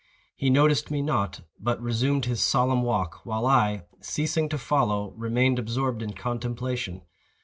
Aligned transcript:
He 0.35 0.49
noticed 0.49 0.89
me 0.89 1.03
not, 1.03 1.41
but 1.59 1.79
resumed 1.79 2.25
his 2.25 2.41
solemn 2.41 2.81
walk, 2.81 3.23
while 3.23 3.45
I, 3.45 3.83
ceasing 3.99 4.49
to 4.49 4.57
follow, 4.57 5.11
remained 5.11 5.59
absorbed 5.59 6.01
in 6.01 6.13
contemplation. 6.13 7.03